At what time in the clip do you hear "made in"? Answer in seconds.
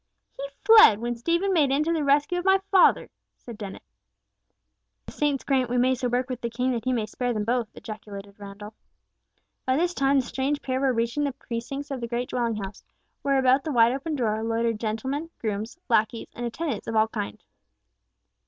1.53-1.83